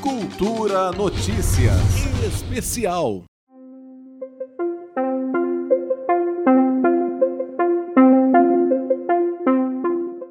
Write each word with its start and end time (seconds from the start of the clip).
Cultura 0.00 0.90
Notícias 0.92 1.76
Especial. 2.26 3.24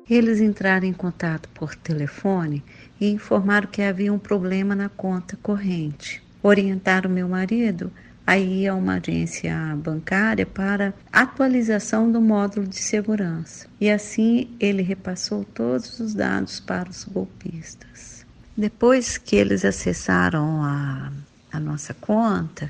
Eles 0.09 0.41
entraram 0.41 0.87
em 0.87 0.93
contato 0.93 1.47
por 1.49 1.75
telefone 1.75 2.63
e 2.99 3.11
informaram 3.11 3.67
que 3.67 3.83
havia 3.83 4.11
um 4.11 4.17
problema 4.17 4.73
na 4.73 4.89
conta 4.89 5.37
corrente. 5.37 6.23
Orientaram 6.41 7.07
meu 7.07 7.29
marido 7.29 7.91
a 8.25 8.39
ir 8.39 8.67
a 8.67 8.73
uma 8.73 8.95
agência 8.95 9.55
bancária 9.77 10.47
para 10.47 10.95
atualização 11.13 12.11
do 12.11 12.19
módulo 12.19 12.65
de 12.65 12.77
segurança. 12.77 13.67
E 13.79 13.87
assim 13.87 14.49
ele 14.59 14.81
repassou 14.81 15.43
todos 15.43 15.99
os 15.99 16.15
dados 16.15 16.59
para 16.59 16.89
os 16.89 17.03
golpistas. 17.03 18.18
Depois 18.59 19.17
que 19.17 19.37
eles 19.37 19.63
acessaram 19.63 20.61
a, 20.61 21.13
a 21.49 21.59
nossa 21.61 21.93
conta, 21.93 22.69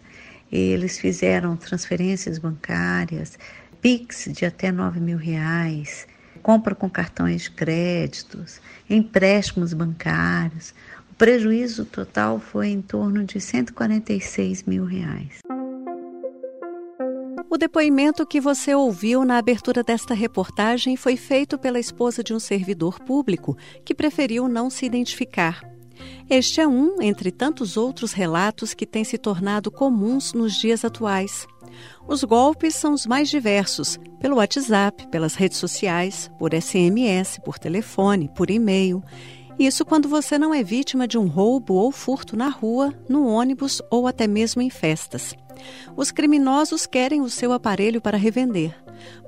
eles 0.52 1.00
fizeram 1.00 1.58
transferências 1.58 2.38
bancárias, 2.38 3.40
PIX 3.82 4.30
de 4.32 4.46
até 4.46 4.72
9 4.72 5.00
mil 5.00 5.18
reais, 5.18 6.06
compra 6.44 6.76
com 6.76 6.88
cartões 6.88 7.42
de 7.42 7.50
créditos, 7.50 8.62
empréstimos 8.88 9.74
bancários. 9.74 10.76
O 11.10 11.16
prejuízo 11.16 11.86
total 11.86 12.40
foi 12.40 12.68
em 12.68 12.84
torno 12.84 13.24
de 13.24 13.42
146 13.42 14.66
mil 14.66 14.86
reais. 14.86 15.40
O 17.50 17.58
depoimento 17.58 18.28
que 18.28 18.40
você 18.40 18.76
ouviu 18.76 19.26
na 19.26 19.40
abertura 19.40 19.82
desta 19.82 20.14
reportagem 20.14 20.96
foi 20.96 21.18
feito 21.18 21.58
pela 21.58 21.80
esposa 21.80 22.24
de 22.24 22.32
um 22.32 22.40
servidor 22.40 23.00
público 23.00 23.58
que 23.84 23.96
preferiu 23.96 24.48
não 24.48 24.70
se 24.70 24.86
identificar. 24.86 25.69
Este 26.30 26.62
é 26.62 26.68
um 26.68 27.02
entre 27.02 27.32
tantos 27.32 27.78
outros 27.78 28.12
relatos 28.12 28.74
que 28.74 28.86
têm 28.86 29.04
se 29.04 29.18
tornado 29.18 29.72
comuns 29.72 30.34
nos 30.34 30.54
dias 30.56 30.86
atuais. 30.86 31.48
Os 32.08 32.24
golpes 32.24 32.76
são 32.76 32.94
os 32.94 33.06
mais 33.06 33.30
diversos: 33.30 34.00
pelo 34.20 34.38
WhatsApp, 34.38 35.08
pelas 35.08 35.36
redes 35.36 35.58
sociais, 35.58 36.30
por 36.38 36.52
SMS, 36.54 37.40
por 37.44 37.58
telefone, 37.58 38.30
por 38.36 38.50
e-mail. 38.50 39.04
Isso 39.58 39.84
quando 39.84 40.08
você 40.08 40.38
não 40.38 40.54
é 40.54 40.64
vítima 40.64 41.08
de 41.08 41.18
um 41.18 41.28
roubo 41.28 41.74
ou 41.74 41.92
furto 41.92 42.38
na 42.38 42.48
rua, 42.48 42.94
no 43.10 43.28
ônibus 43.28 43.82
ou 43.92 44.08
até 44.08 44.26
mesmo 44.26 44.62
em 44.62 44.70
festas. 44.70 45.36
Os 45.98 46.12
criminosos 46.12 46.86
querem 46.86 47.22
o 47.22 47.30
seu 47.30 47.52
aparelho 47.52 48.00
para 48.00 48.18
revender. 48.18 48.74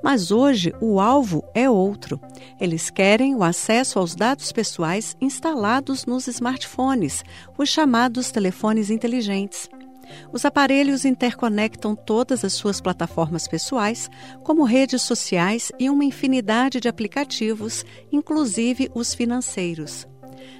Mas 0.02 0.30
hoje 0.30 0.74
o 0.80 1.00
alvo 1.00 1.44
é 1.54 1.68
outro. 1.68 2.20
Eles 2.60 2.90
querem 2.90 3.34
o 3.34 3.42
acesso 3.42 3.98
aos 3.98 4.14
dados 4.14 4.52
pessoais 4.52 5.16
instalados 5.20 6.06
nos 6.06 6.26
smartphones, 6.26 7.24
os 7.56 7.68
chamados 7.68 8.30
telefones 8.30 8.90
inteligentes. 8.90 9.68
Os 10.32 10.44
aparelhos 10.44 11.04
interconectam 11.04 11.94
todas 11.94 12.44
as 12.44 12.52
suas 12.52 12.80
plataformas 12.80 13.48
pessoais, 13.48 14.10
como 14.42 14.64
redes 14.64 15.02
sociais 15.02 15.72
e 15.78 15.88
uma 15.88 16.04
infinidade 16.04 16.80
de 16.80 16.88
aplicativos, 16.88 17.84
inclusive 18.10 18.90
os 18.94 19.14
financeiros. 19.14 20.06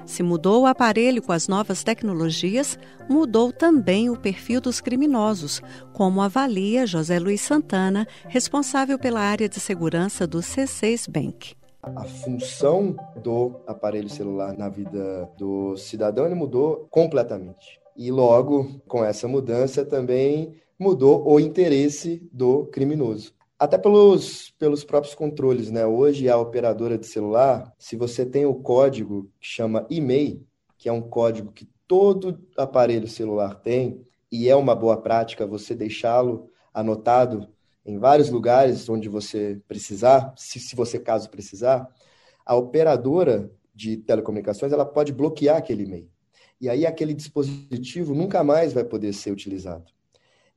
Se 0.06 0.22
mudou 0.22 0.62
o 0.62 0.66
aparelho 0.66 1.22
com 1.22 1.32
as 1.32 1.48
novas 1.48 1.82
tecnologias, 1.82 2.78
mudou 3.08 3.52
também 3.52 4.10
o 4.10 4.16
perfil 4.16 4.60
dos 4.60 4.80
criminosos, 4.80 5.60
como 5.92 6.20
avalia 6.20 6.86
José 6.86 7.18
Luiz 7.18 7.40
Santana, 7.40 8.06
responsável 8.28 8.98
pela 8.98 9.20
área 9.20 9.48
de 9.48 9.60
segurança 9.60 10.26
do 10.26 10.38
C6 10.38 11.10
Bank. 11.10 11.54
A 11.82 12.04
função 12.04 12.94
do 13.22 13.60
aparelho 13.66 14.08
celular 14.08 14.56
na 14.56 14.68
vida 14.68 15.28
do 15.36 15.76
cidadão 15.76 16.26
ele 16.26 16.34
mudou 16.34 16.86
completamente. 16.90 17.80
E 17.96 18.10
logo, 18.10 18.80
com 18.86 19.04
essa 19.04 19.26
mudança, 19.26 19.84
também 19.84 20.54
mudou 20.78 21.28
o 21.28 21.40
interesse 21.40 22.28
do 22.32 22.66
criminoso. 22.66 23.34
Até 23.62 23.78
pelos, 23.78 24.50
pelos 24.58 24.82
próprios 24.82 25.14
controles, 25.14 25.70
né? 25.70 25.86
Hoje 25.86 26.28
a 26.28 26.36
operadora 26.36 26.98
de 26.98 27.06
celular, 27.06 27.72
se 27.78 27.94
você 27.94 28.26
tem 28.26 28.44
o 28.44 28.56
código 28.56 29.30
que 29.38 29.46
chama 29.46 29.86
e-mail, 29.88 30.44
que 30.76 30.88
é 30.88 30.92
um 30.92 31.00
código 31.00 31.52
que 31.52 31.68
todo 31.86 32.44
aparelho 32.56 33.06
celular 33.06 33.54
tem, 33.54 34.04
e 34.32 34.48
é 34.48 34.56
uma 34.56 34.74
boa 34.74 34.96
prática 35.00 35.46
você 35.46 35.76
deixá-lo 35.76 36.50
anotado 36.74 37.48
em 37.86 38.00
vários 38.00 38.30
lugares 38.30 38.88
onde 38.88 39.08
você 39.08 39.62
precisar, 39.68 40.34
se, 40.36 40.58
se 40.58 40.74
você 40.74 40.98
caso 40.98 41.30
precisar, 41.30 41.88
a 42.44 42.56
operadora 42.56 43.48
de 43.72 43.96
telecomunicações 43.96 44.72
ela 44.72 44.84
pode 44.84 45.12
bloquear 45.12 45.58
aquele 45.58 45.84
e-mail. 45.84 46.10
E 46.60 46.68
aí 46.68 46.84
aquele 46.84 47.14
dispositivo 47.14 48.12
nunca 48.12 48.42
mais 48.42 48.72
vai 48.72 48.82
poder 48.82 49.12
ser 49.12 49.30
utilizado. 49.30 49.84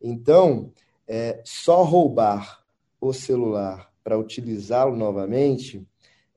Então, 0.01 0.71
é, 1.07 1.39
só 1.45 1.83
roubar 1.83 2.64
o 3.07 3.13
celular 3.13 3.91
para 4.03 4.17
utilizá-lo 4.17 4.95
novamente, 4.95 5.85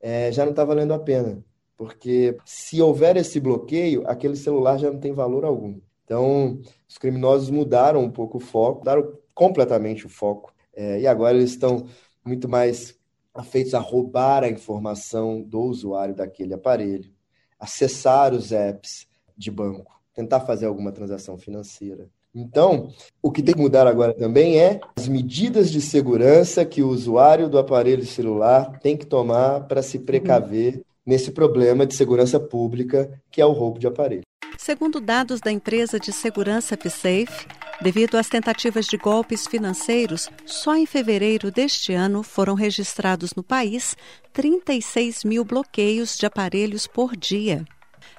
é, 0.01 0.31
já 0.31 0.43
não 0.43 0.51
está 0.51 0.63
valendo 0.63 0.93
a 0.93 0.99
pena. 0.99 1.43
Porque 1.77 2.37
se 2.43 2.81
houver 2.81 3.15
esse 3.15 3.39
bloqueio, 3.39 4.03
aquele 4.07 4.35
celular 4.35 4.77
já 4.77 4.91
não 4.91 4.99
tem 4.99 5.13
valor 5.13 5.45
algum. 5.45 5.79
Então, 6.03 6.59
os 6.87 6.97
criminosos 6.97 7.49
mudaram 7.49 8.03
um 8.03 8.11
pouco 8.11 8.37
o 8.37 8.41
foco, 8.41 8.79
mudaram 8.79 9.17
completamente 9.33 10.05
o 10.05 10.09
foco. 10.09 10.53
É, 10.73 10.99
e 10.99 11.07
agora 11.07 11.37
eles 11.37 11.51
estão 11.51 11.85
muito 12.25 12.49
mais 12.49 12.97
afeitos 13.33 13.73
a 13.73 13.79
roubar 13.79 14.43
a 14.43 14.49
informação 14.49 15.41
do 15.41 15.61
usuário 15.61 16.15
daquele 16.15 16.53
aparelho, 16.53 17.13
acessar 17.59 18.33
os 18.33 18.51
apps 18.51 19.07
de 19.37 19.51
banco, 19.51 20.01
tentar 20.13 20.41
fazer 20.41 20.65
alguma 20.65 20.91
transação 20.91 21.37
financeira. 21.37 22.09
Então, 22.33 22.89
o 23.23 23.31
que 23.31 23.41
tem 23.41 23.55
que 23.55 23.61
mudar 23.61 23.87
agora 23.87 24.13
também 24.13 24.59
é 24.59 24.79
as 24.95 25.07
medidas 25.07 25.71
de 25.71 25.81
segurança 25.81 26.63
que 26.63 26.81
o 26.81 26.89
usuário 26.89 27.49
do 27.49 27.57
aparelho 27.57 28.05
celular 28.05 28.79
tem 28.79 28.95
que 28.95 29.05
tomar 29.05 29.61
para 29.61 29.81
se 29.81 29.99
precaver 29.99 30.81
nesse 31.05 31.31
problema 31.31 31.87
de 31.87 31.95
segurança 31.95 32.39
pública 32.39 33.09
que 33.31 33.41
é 33.41 33.45
o 33.45 33.51
roubo 33.51 33.79
de 33.79 33.87
aparelho. 33.87 34.21
Segundo 34.57 35.01
dados 35.01 35.39
da 35.39 35.51
empresa 35.51 35.99
de 35.99 36.11
segurança 36.11 36.77
PSafe, 36.77 37.47
devido 37.81 38.15
às 38.15 38.27
tentativas 38.27 38.85
de 38.85 38.97
golpes 38.97 39.47
financeiros, 39.47 40.29
só 40.45 40.75
em 40.75 40.85
fevereiro 40.85 41.49
deste 41.49 41.93
ano 41.93 42.21
foram 42.21 42.53
registrados 42.53 43.33
no 43.33 43.41
país 43.41 43.95
36 44.33 45.23
mil 45.23 45.43
bloqueios 45.43 46.17
de 46.17 46.25
aparelhos 46.25 46.85
por 46.85 47.15
dia. 47.15 47.65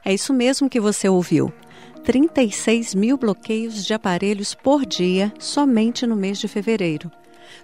É 0.04 0.12
isso 0.12 0.32
mesmo 0.32 0.68
que 0.68 0.80
você 0.80 1.08
ouviu. 1.08 1.52
36 2.04 2.94
mil 2.94 3.16
bloqueios 3.16 3.84
de 3.84 3.92
aparelhos 3.92 4.54
por 4.54 4.86
dia 4.86 5.32
somente 5.38 6.06
no 6.06 6.16
mês 6.16 6.38
de 6.38 6.48
fevereiro. 6.48 7.10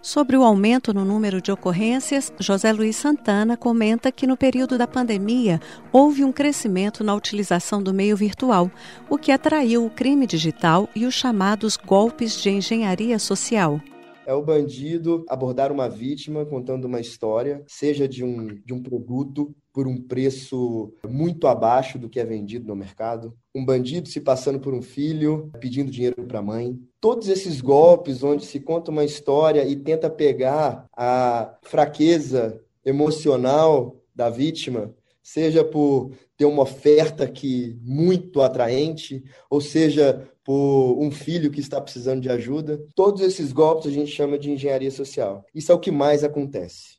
Sobre 0.03 0.37
o 0.37 0.43
aumento 0.43 0.93
no 0.93 1.05
número 1.05 1.41
de 1.41 1.51
ocorrências, 1.51 2.33
José 2.39 2.73
Luiz 2.73 2.97
Santana 2.97 3.57
comenta 3.57 4.13
que 4.13 4.27
no 4.27 4.37
período 4.37 4.77
da 4.77 4.87
pandemia 4.87 5.61
houve 5.93 6.25
um 6.25 6.33
crescimento 6.33 7.03
na 7.03 7.15
utilização 7.15 7.83
do 7.83 7.95
meio 7.95 8.17
virtual, 8.17 8.71
o 9.09 9.17
que 9.17 9.33
atraiu 9.33 9.87
o 9.87 9.91
crime 9.91 10.27
digital 10.27 10.89
e 10.95 11.07
os 11.07 11.15
chamados 11.15 11.77
golpes 11.77 12.41
de 12.41 12.51
engenharia 12.51 13.19
social 13.19 13.81
é 14.27 14.35
o 14.35 14.43
bandido 14.43 15.25
abordar 15.29 15.71
uma 15.71 15.89
vítima 15.89 16.45
contando 16.45 16.87
uma 16.87 16.99
história, 16.99 17.63
seja 17.69 18.09
de 18.09 18.25
um, 18.25 18.61
de 18.65 18.75
um 18.75 18.83
produto 18.83 19.55
por 19.73 19.87
um 19.87 20.03
preço 20.03 20.93
muito 21.09 21.47
abaixo 21.47 21.97
do 21.97 22.09
que 22.09 22.19
é 22.19 22.25
vendido 22.25 22.67
no 22.67 22.75
mercado, 22.75 23.37
um 23.57 23.65
bandido 23.65 24.09
se 24.09 24.21
passando 24.21 24.61
por 24.61 24.75
um 24.75 24.83
filho, 24.83 25.51
pedindo 25.59 25.91
dinheiro 25.91 26.27
para 26.27 26.41
a 26.41 26.43
mãe. 26.43 26.79
Todos 27.01 27.29
esses 27.29 27.61
golpes 27.61 28.23
onde 28.23 28.45
se 28.45 28.61
conta 28.61 28.91
uma 28.91 29.05
história 29.05 29.65
e 29.65 29.75
tenta 29.75 30.11
pegar 30.11 30.87
a 30.95 31.57
fraqueza 31.63 32.61
emocional 32.85 33.97
da 34.15 34.29
vítima 34.29 34.95
seja 35.27 35.65
por 35.65 36.13
ter 36.37 36.45
uma 36.45 36.63
oferta 36.63 37.27
que 37.27 37.77
muito 37.83 38.41
atraente, 38.41 39.25
ou 39.51 39.61
seja 39.61 40.31
por 40.45 40.97
um 41.01 41.11
filho 41.11 41.51
que 41.51 41.59
está 41.59 41.81
precisando 41.81 42.21
de 42.21 42.31
ajuda. 42.31 42.81
Todos 42.95 43.21
esses 43.23 43.53
golpes 43.53 43.89
a 43.89 43.91
gente 43.91 44.13
chama 44.13 44.39
de 44.39 44.53
engenharia 44.53 44.91
social. 44.91 45.45
Isso 45.53 45.73
é 45.73 45.75
o 45.75 45.81
que 45.81 45.91
mais 45.91 46.23
acontece. 46.23 46.96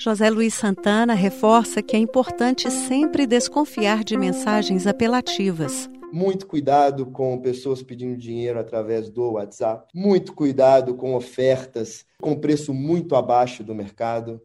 José 0.00 0.30
Luiz 0.30 0.54
Santana 0.54 1.12
reforça 1.12 1.82
que 1.82 1.96
é 1.96 1.98
importante 1.98 2.70
sempre 2.70 3.26
desconfiar 3.26 4.04
de 4.04 4.16
mensagens 4.16 4.86
apelativas. 4.86 5.90
Muito 6.12 6.46
cuidado 6.46 7.04
com 7.06 7.36
pessoas 7.40 7.82
pedindo 7.82 8.16
dinheiro 8.16 8.60
através 8.60 9.10
do 9.10 9.32
WhatsApp. 9.32 9.88
Muito 9.92 10.32
cuidado 10.34 10.94
com 10.94 11.16
ofertas 11.16 12.06
com 12.22 12.38
preço 12.38 12.72
muito 12.72 13.16
abaixo 13.16 13.64
do 13.64 13.74
mercado. 13.74 14.40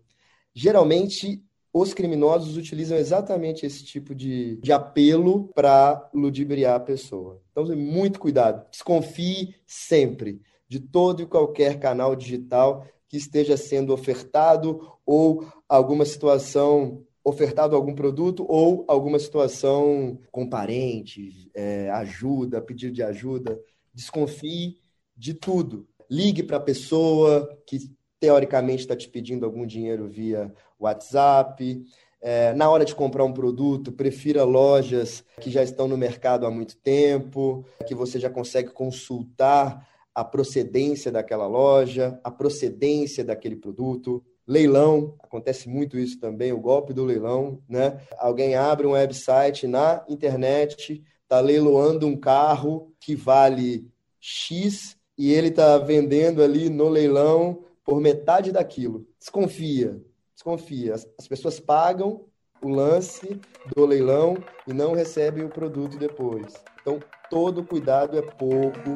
Geralmente 0.55 1.43
os 1.71 1.93
criminosos 1.93 2.57
utilizam 2.57 2.97
exatamente 2.97 3.63
esse 3.63 3.85
tipo 3.85 4.15
de, 4.15 4.57
de 4.57 4.71
apelo 4.71 5.49
para 5.53 6.09
ludibriar 6.15 6.75
a 6.77 6.79
pessoa. 6.79 7.39
Então, 7.51 7.63
muito 7.75 8.19
cuidado. 8.19 8.65
Desconfie 8.71 9.53
sempre 9.67 10.41
de 10.67 10.79
todo 10.79 11.21
e 11.21 11.27
qualquer 11.27 11.79
canal 11.79 12.15
digital 12.15 12.87
que 13.13 13.17
esteja 13.17 13.55
sendo 13.55 13.93
ofertado 13.93 14.91
ou 15.05 15.45
alguma 15.69 16.03
situação 16.03 17.03
ofertado 17.23 17.75
algum 17.75 17.93
produto 17.93 18.43
ou 18.49 18.83
alguma 18.87 19.19
situação 19.19 20.17
com 20.31 20.49
parentes, 20.49 21.47
é, 21.53 21.91
ajuda, 21.91 22.59
pedido 22.59 22.91
de 22.91 23.03
ajuda. 23.03 23.59
Desconfie 23.93 24.79
de 25.15 25.35
tudo. 25.35 25.87
Ligue 26.09 26.41
para 26.41 26.57
a 26.57 26.59
pessoa 26.59 27.55
que 27.67 27.91
teoricamente 28.19 28.81
está 28.81 28.95
te 28.95 29.07
pedindo 29.07 29.45
algum 29.45 29.63
dinheiro 29.63 30.07
via 30.07 30.51
WhatsApp. 30.79 31.85
É, 32.19 32.51
na 32.53 32.67
hora 32.67 32.83
de 32.83 32.95
comprar 32.95 33.25
um 33.25 33.31
produto, 33.31 33.91
prefira 33.91 34.43
lojas 34.43 35.23
que 35.39 35.51
já 35.51 35.61
estão 35.61 35.87
no 35.87 35.99
mercado 35.99 36.47
há 36.47 36.49
muito 36.49 36.75
tempo, 36.77 37.63
que 37.87 37.93
você 37.93 38.19
já 38.19 38.29
consegue 38.31 38.71
consultar 38.71 39.87
a 40.13 40.23
procedência 40.23 41.11
daquela 41.11 41.47
loja, 41.47 42.19
a 42.23 42.29
procedência 42.29 43.23
daquele 43.23 43.55
produto. 43.55 44.23
Leilão, 44.45 45.15
acontece 45.19 45.69
muito 45.69 45.97
isso 45.97 46.19
também, 46.19 46.51
o 46.51 46.59
golpe 46.59 46.93
do 46.93 47.05
leilão, 47.05 47.61
né? 47.67 48.01
Alguém 48.17 48.55
abre 48.55 48.85
um 48.85 48.91
website 48.91 49.65
na 49.67 50.03
internet, 50.09 51.01
está 51.21 51.39
leiloando 51.39 52.05
um 52.05 52.15
carro 52.15 52.93
que 52.99 53.15
vale 53.15 53.89
X 54.19 54.97
e 55.17 55.31
ele 55.31 55.47
está 55.47 55.77
vendendo 55.77 56.43
ali 56.43 56.69
no 56.69 56.89
leilão 56.89 57.63
por 57.85 58.01
metade 58.01 58.51
daquilo. 58.51 59.07
Desconfia, 59.17 60.01
desconfia. 60.33 60.93
As 60.93 61.27
pessoas 61.27 61.59
pagam 61.59 62.25
o 62.61 62.69
lance 62.69 63.39
do 63.75 63.85
leilão 63.85 64.37
e 64.67 64.73
não 64.73 64.93
recebem 64.93 65.43
o 65.43 65.49
produto 65.49 65.97
depois. 65.97 66.53
Então, 66.81 66.99
todo 67.29 67.63
cuidado 67.63 68.17
é 68.17 68.21
pouco 68.21 68.95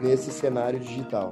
nesse 0.00 0.30
cenário 0.30 0.78
digital. 0.78 1.30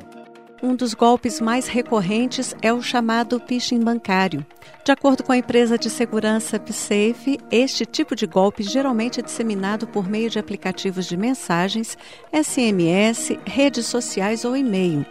Um 0.62 0.76
dos 0.76 0.94
golpes 0.94 1.40
mais 1.40 1.66
recorrentes 1.66 2.54
é 2.62 2.72
o 2.72 2.80
chamado 2.80 3.42
phishing 3.44 3.80
bancário. 3.80 4.46
De 4.84 4.92
acordo 4.92 5.24
com 5.24 5.32
a 5.32 5.36
empresa 5.36 5.76
de 5.76 5.90
segurança 5.90 6.58
PSafe, 6.60 7.40
este 7.50 7.84
tipo 7.84 8.14
de 8.14 8.28
golpe 8.28 8.62
geralmente 8.62 9.18
é 9.18 9.22
disseminado 9.24 9.88
por 9.88 10.08
meio 10.08 10.30
de 10.30 10.38
aplicativos 10.38 11.06
de 11.06 11.16
mensagens, 11.16 11.98
SMS, 12.32 13.36
redes 13.44 13.86
sociais 13.86 14.44
ou 14.44 14.56
e-mail. 14.56 15.04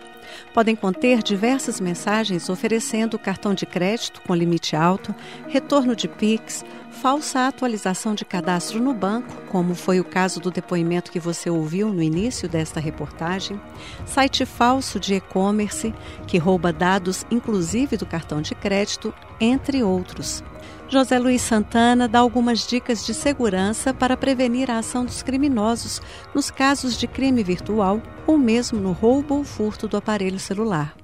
Podem 0.54 0.76
conter 0.76 1.22
diversas 1.24 1.80
mensagens 1.80 2.50
oferecendo 2.50 3.20
cartão 3.20 3.54
de 3.54 3.66
crédito 3.66 4.22
com 4.22 4.36
limite 4.36 4.76
alto, 4.76 5.14
retorno 5.48 5.96
de 5.96 6.08
PIX, 6.08 6.64
falsa 6.92 7.48
atualização 7.48 8.14
de 8.14 8.26
cadastro 8.26 8.82
no 8.82 8.94
banco, 8.94 9.34
como 9.50 9.74
foi 9.74 10.00
o 10.00 10.04
caso 10.04 10.40
do 10.40 10.52
depoimento 10.52 11.12
que 11.12 11.20
você 11.20 11.50
ouviu 11.50 11.92
no 11.92 12.02
início 12.02 12.50
desta 12.50 12.80
reportagem, 12.80 13.60
site 14.06 14.46
falso 14.46 15.00
de 15.00 15.16
e-commerce 15.16 15.94
que 16.28 16.38
rouba 16.38 16.74
dados 16.74 17.26
inclusive 17.32 17.98
do 17.98 18.06
cartão 18.06 18.42
de 18.42 18.54
crédito, 18.54 19.14
entre 19.40 19.82
outros. 19.84 20.44
José 20.88 21.18
Luiz 21.20 21.42
Santana 21.42 22.08
dá 22.08 22.20
algumas 22.20 22.68
dicas 22.68 23.06
de 23.06 23.14
segurança 23.14 23.94
para 23.94 24.18
prevenir 24.18 24.70
a 24.70 24.80
ação 24.80 25.06
dos 25.06 25.24
criminosos 25.24 26.02
nos 26.34 26.52
casos 26.52 26.98
de 26.98 27.08
crime 27.08 27.44
virtual 27.44 28.02
ou 28.28 28.38
mesmo 28.38 28.80
no 28.80 28.92
roubo 28.92 29.36
ou 29.36 29.44
furto 29.44 29.88
do 29.88 29.98
aparelho 29.98 30.40
celular. 30.40 30.96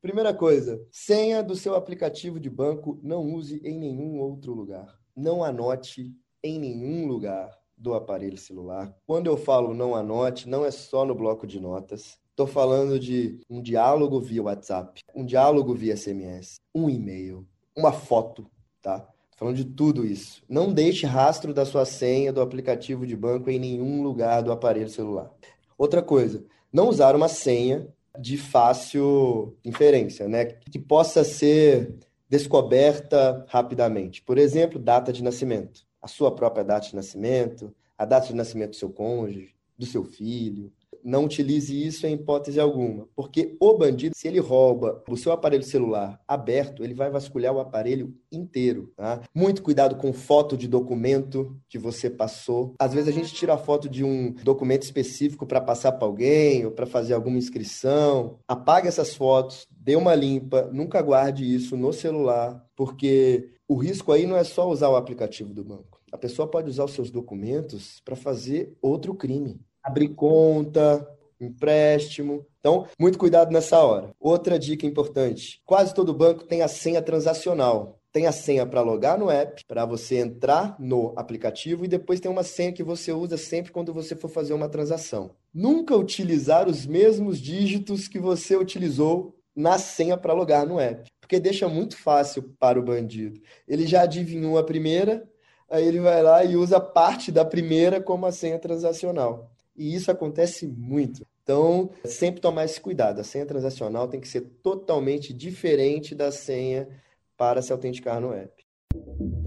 Primeira 0.00 0.34
coisa, 0.34 0.80
senha 0.90 1.42
do 1.42 1.56
seu 1.56 1.74
aplicativo 1.74 2.38
de 2.38 2.50
banco 2.50 3.00
não 3.02 3.22
use 3.22 3.60
em 3.64 3.78
nenhum 3.78 4.20
outro 4.20 4.52
lugar. 4.52 4.98
Não 5.16 5.42
anote 5.42 6.12
em 6.42 6.58
nenhum 6.58 7.06
lugar 7.06 7.50
do 7.76 7.94
aparelho 7.94 8.36
celular. 8.36 8.94
Quando 9.06 9.26
eu 9.26 9.36
falo 9.36 9.72
não 9.74 9.94
anote, 9.94 10.48
não 10.48 10.64
é 10.64 10.70
só 10.70 11.04
no 11.04 11.14
bloco 11.14 11.46
de 11.46 11.58
notas. 11.58 12.18
Estou 12.30 12.46
falando 12.46 12.98
de 12.98 13.40
um 13.48 13.62
diálogo 13.62 14.20
via 14.20 14.42
WhatsApp, 14.42 15.00
um 15.14 15.24
diálogo 15.24 15.74
via 15.74 15.96
SMS, 15.96 16.56
um 16.74 16.90
e-mail, 16.90 17.46
uma 17.76 17.92
foto, 17.92 18.50
tá? 18.84 19.08
Falando 19.36 19.56
de 19.56 19.64
tudo 19.64 20.06
isso. 20.06 20.44
Não 20.48 20.72
deixe 20.72 21.06
rastro 21.06 21.52
da 21.54 21.64
sua 21.64 21.86
senha 21.86 22.32
do 22.32 22.42
aplicativo 22.42 23.06
de 23.06 23.16
banco 23.16 23.50
em 23.50 23.58
nenhum 23.58 24.02
lugar 24.02 24.42
do 24.42 24.52
aparelho 24.52 24.90
celular. 24.90 25.30
Outra 25.76 26.02
coisa, 26.02 26.44
não 26.72 26.88
usar 26.88 27.16
uma 27.16 27.28
senha 27.28 27.88
de 28.16 28.36
fácil 28.36 29.56
inferência, 29.64 30.28
né? 30.28 30.44
Que 30.44 30.78
possa 30.78 31.24
ser 31.24 31.96
descoberta 32.28 33.44
rapidamente. 33.48 34.22
Por 34.22 34.38
exemplo, 34.38 34.78
data 34.78 35.12
de 35.12 35.22
nascimento. 35.22 35.80
A 36.00 36.06
sua 36.06 36.32
própria 36.32 36.62
data 36.62 36.86
de 36.86 36.94
nascimento, 36.94 37.74
a 37.96 38.04
data 38.04 38.28
de 38.28 38.34
nascimento 38.34 38.70
do 38.70 38.76
seu 38.76 38.90
cônjuge, 38.90 39.54
do 39.76 39.86
seu 39.86 40.04
filho, 40.04 40.70
não 41.04 41.26
utilize 41.26 41.86
isso 41.86 42.06
em 42.06 42.14
hipótese 42.14 42.58
alguma, 42.58 43.06
porque 43.14 43.56
o 43.60 43.74
bandido, 43.74 44.16
se 44.16 44.26
ele 44.26 44.40
rouba 44.40 45.02
o 45.08 45.16
seu 45.16 45.30
aparelho 45.32 45.62
celular 45.62 46.18
aberto, 46.26 46.82
ele 46.82 46.94
vai 46.94 47.10
vasculhar 47.10 47.54
o 47.54 47.60
aparelho 47.60 48.14
inteiro. 48.32 48.92
Tá? 48.96 49.20
Muito 49.34 49.62
cuidado 49.62 49.96
com 49.96 50.12
foto 50.12 50.56
de 50.56 50.66
documento 50.66 51.56
que 51.68 51.78
você 51.78 52.08
passou. 52.08 52.74
Às 52.78 52.94
vezes 52.94 53.08
a 53.08 53.12
gente 53.12 53.34
tira 53.34 53.54
a 53.54 53.58
foto 53.58 53.88
de 53.88 54.02
um 54.02 54.32
documento 54.42 54.82
específico 54.82 55.46
para 55.46 55.60
passar 55.60 55.92
para 55.92 56.06
alguém 56.06 56.64
ou 56.64 56.72
para 56.72 56.86
fazer 56.86 57.12
alguma 57.12 57.36
inscrição. 57.36 58.38
Apague 58.48 58.88
essas 58.88 59.14
fotos, 59.14 59.66
dê 59.70 59.96
uma 59.96 60.14
limpa, 60.14 60.70
nunca 60.72 61.02
guarde 61.02 61.44
isso 61.44 61.76
no 61.76 61.92
celular, 61.92 62.64
porque 62.74 63.50
o 63.68 63.76
risco 63.76 64.10
aí 64.10 64.26
não 64.26 64.36
é 64.36 64.44
só 64.44 64.68
usar 64.68 64.88
o 64.88 64.96
aplicativo 64.96 65.52
do 65.52 65.64
banco. 65.64 66.00
A 66.10 66.16
pessoa 66.16 66.48
pode 66.48 66.70
usar 66.70 66.84
os 66.84 66.92
seus 66.92 67.10
documentos 67.10 68.00
para 68.04 68.14
fazer 68.14 68.72
outro 68.80 69.14
crime 69.14 69.60
abrir 69.84 70.08
conta, 70.08 71.06
empréstimo. 71.40 72.46
Então, 72.58 72.86
muito 72.98 73.18
cuidado 73.18 73.52
nessa 73.52 73.78
hora. 73.78 74.10
Outra 74.18 74.58
dica 74.58 74.86
importante: 74.86 75.60
quase 75.64 75.94
todo 75.94 76.14
banco 76.14 76.44
tem 76.44 76.62
a 76.62 76.68
senha 76.68 77.02
transacional. 77.02 78.00
Tem 78.10 78.28
a 78.28 78.32
senha 78.32 78.64
para 78.64 78.80
logar 78.80 79.18
no 79.18 79.28
app, 79.28 79.64
para 79.66 79.84
você 79.84 80.18
entrar 80.18 80.76
no 80.78 81.12
aplicativo, 81.16 81.84
e 81.84 81.88
depois 81.88 82.20
tem 82.20 82.30
uma 82.30 82.44
senha 82.44 82.72
que 82.72 82.82
você 82.84 83.10
usa 83.10 83.36
sempre 83.36 83.72
quando 83.72 83.92
você 83.92 84.14
for 84.14 84.28
fazer 84.28 84.54
uma 84.54 84.68
transação. 84.68 85.32
Nunca 85.52 85.96
utilizar 85.96 86.68
os 86.68 86.86
mesmos 86.86 87.40
dígitos 87.40 88.06
que 88.06 88.20
você 88.20 88.56
utilizou 88.56 89.36
na 89.54 89.78
senha 89.78 90.16
para 90.16 90.32
logar 90.32 90.64
no 90.64 90.78
app, 90.78 91.10
porque 91.20 91.40
deixa 91.40 91.68
muito 91.68 91.96
fácil 91.96 92.54
para 92.56 92.78
o 92.78 92.84
bandido. 92.84 93.40
Ele 93.66 93.84
já 93.84 94.02
adivinhou 94.02 94.58
a 94.58 94.62
primeira, 94.62 95.28
aí 95.68 95.84
ele 95.84 95.98
vai 95.98 96.22
lá 96.22 96.44
e 96.44 96.54
usa 96.54 96.78
parte 96.78 97.32
da 97.32 97.44
primeira 97.44 98.00
como 98.00 98.26
a 98.26 98.32
senha 98.32 98.60
transacional. 98.60 99.50
E 99.76 99.94
isso 99.94 100.10
acontece 100.10 100.66
muito. 100.66 101.26
Então, 101.42 101.90
sempre 102.04 102.40
tomar 102.40 102.64
esse 102.64 102.80
cuidado. 102.80 103.20
A 103.20 103.24
senha 103.24 103.44
transacional 103.44 104.08
tem 104.08 104.20
que 104.20 104.28
ser 104.28 104.40
totalmente 104.62 105.32
diferente 105.32 106.14
da 106.14 106.32
senha 106.32 106.88
para 107.36 107.60
se 107.60 107.72
autenticar 107.72 108.20
no 108.20 108.32
app. 108.32 108.64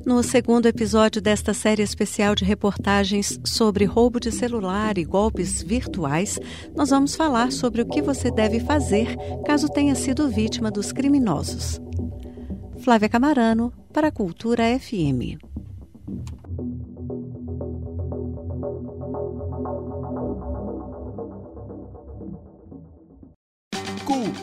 No 0.06 0.21
segundo 0.24 0.68
episódio 0.68 1.21
desta 1.21 1.53
série 1.53 1.81
especial 1.81 2.35
de 2.35 2.45
reportagens 2.45 3.39
sobre 3.44 3.85
roubo 3.85 4.19
de 4.19 4.31
celular 4.31 4.97
e 4.97 5.03
golpes 5.03 5.62
virtuais, 5.62 6.39
nós 6.75 6.92
vamos 6.92 7.16
falar 7.16 7.51
sobre 7.51 7.81
o 7.81 7.85
que 7.85 8.01
você 8.01 8.31
deve 8.31 8.59
fazer 8.59 9.16
caso 9.45 9.68
tenha 9.68 9.95
sido 9.95 10.30
vítima 10.30 10.71
dos 10.71 10.92
criminosos. 10.92 11.81
Flávia 12.80 13.09
Camarano, 13.09 13.73
para 13.92 14.07
a 14.07 14.11
Cultura 14.11 14.63
FM. 14.80 15.46